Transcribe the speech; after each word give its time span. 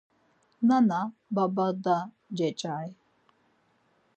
Nana, 0.67 0.99
baba, 1.35 1.67
da 1.83 1.95
ceçay. 2.37 2.89